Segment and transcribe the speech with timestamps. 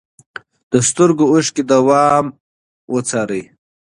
[0.71, 2.25] د سترګو اوښکې دوام
[2.93, 3.43] وڅارئ.